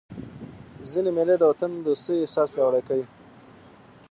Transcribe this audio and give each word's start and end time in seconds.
ځيني 0.89 1.11
مېلې 1.17 1.35
د 1.39 1.43
وطن 1.51 1.71
دوستۍ 1.85 2.15
احساس 2.19 2.47
پیاوړی 2.53 2.81
کوي. 2.87 3.05